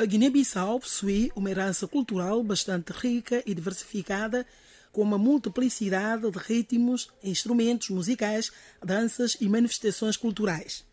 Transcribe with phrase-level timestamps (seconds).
[0.00, 4.46] A Guiné-Bissau possui uma herança cultural bastante rica e diversificada,
[4.90, 8.50] com uma multiplicidade de ritmos, instrumentos musicais,
[8.82, 10.86] danças e manifestações culturais.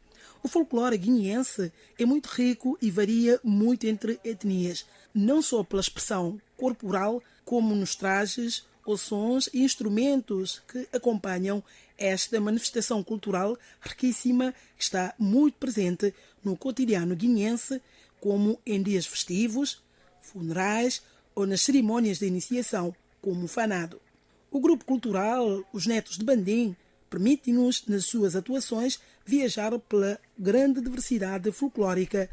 [0.43, 4.85] O folclore guineense é muito rico e varia muito entre etnias,
[5.15, 11.63] não só pela expressão corporal, como nos trajes, os sons e instrumentos que acompanham
[11.97, 16.13] esta manifestação cultural riquíssima que está muito presente
[16.43, 17.81] no cotidiano guineense,
[18.19, 19.81] como em dias festivos,
[20.21, 21.01] funerais
[21.35, 24.01] ou nas cerimônias de iniciação, como o fanado.
[24.49, 26.75] O grupo cultural Os Netos de Bandim
[27.09, 32.29] permite-nos, nas suas atuações, viajar pela grande diversidade folclórica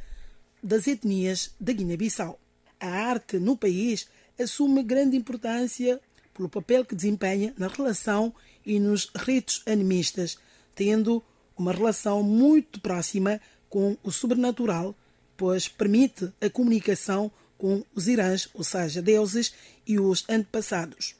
[0.62, 2.38] das etnias da Guiné-Bissau.
[2.80, 6.00] A arte no país assume grande importância
[6.32, 8.34] pelo papel que desempenha na relação
[8.66, 10.38] e nos ritos animistas,
[10.74, 11.22] tendo
[11.56, 14.94] uma relação muito próxima com o sobrenatural,
[15.36, 19.54] pois permite a comunicação com os irãs, ou seja, deuses
[19.86, 21.14] e os antepassados.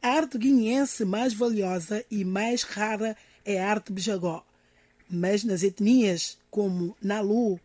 [0.00, 4.44] A arte guineense mais valiosa e mais rara é a arte bijagó,
[5.08, 7.60] mas nas etnias como Nalu,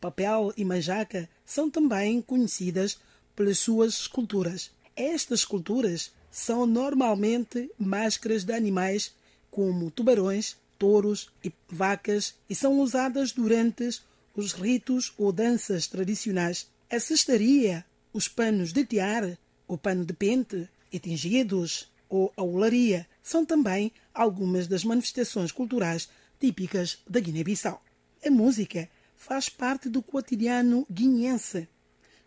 [0.00, 2.98] Papel e Manjaca são também conhecidas
[3.36, 4.70] pelas suas esculturas.
[4.96, 9.14] Estas esculturas são normalmente máscaras de animais
[9.50, 14.00] como tubarões, touros e vacas e são usadas durante
[14.34, 16.68] os ritos ou danças tradicionais.
[16.90, 23.06] A cestaria, os panos de tiar, o pano de pente e tingidos ou a olaria
[23.22, 27.82] são também algumas das manifestações culturais típicas da Guiné-Bissau.
[28.24, 31.68] A música faz parte do cotidiano guineense,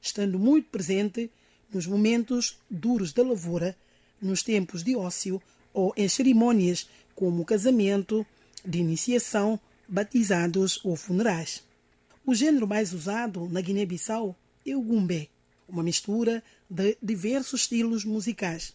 [0.02, 1.30] estando muito presente
[1.72, 3.76] nos momentos duros da lavoura
[4.22, 5.42] nos tempos de ócio
[5.74, 8.26] ou em cerimônias como casamento,
[8.66, 11.64] de iniciação, batizados ou funerais.
[12.28, 15.28] O gênero mais usado na Guiné-Bissau é o gumbé,
[15.70, 18.74] uma mistura de diversos estilos musicais.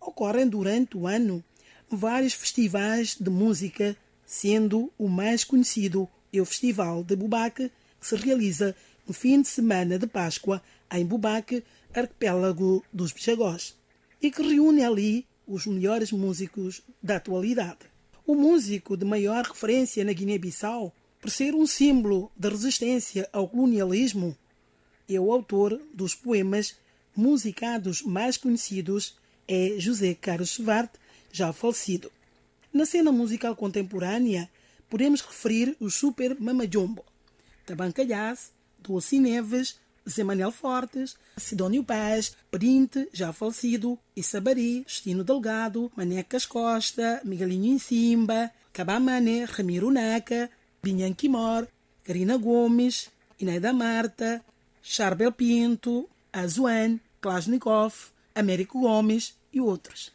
[0.00, 1.44] Ocorrem durante o ano
[1.90, 3.94] vários festivais de música,
[4.24, 8.74] sendo o mais conhecido é o Festival de Bubaque, que se realiza
[9.06, 11.62] no fim de semana de Páscoa em Bubaque,
[11.92, 13.76] arquipélago dos Bichagós
[14.22, 17.80] e que reúne ali os melhores músicos da atualidade.
[18.26, 24.36] O músico de maior referência na Guiné-Bissau, por ser um símbolo da resistência ao colonialismo,
[25.08, 26.76] é o autor dos poemas
[27.14, 29.16] musicados mais conhecidos
[29.46, 30.90] é José Carlos Svart,
[31.32, 32.10] já falecido.
[32.72, 34.48] Na cena musical contemporânea,
[34.88, 37.04] podemos referir o Super Mamajombo,
[37.66, 39.76] Tabancalhas, Dulce Neves,
[40.08, 48.50] Zé Manuel Fortes, Sidónio Paz, Printe, já falecido, Issabari, Justino Delgado, Manecas Costa, Miguelinho Insimba,
[48.72, 50.48] Cabamane, Ramiro Naka,
[50.82, 51.68] Binhan Quimor,
[52.04, 54.42] Karina Gomes, Ineida Marta,
[54.82, 60.12] Charbel Pinto, Azuan, Klasnikov, Américo Gomes e outros.